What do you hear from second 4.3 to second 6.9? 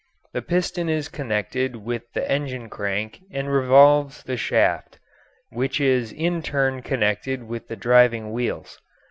shaft, which is in turn